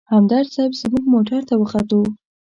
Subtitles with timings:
[0.13, 2.01] همدرد صیب زموږ موټر ته وختو.